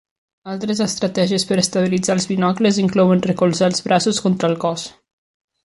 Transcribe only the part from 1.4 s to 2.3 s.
per estabilitzar els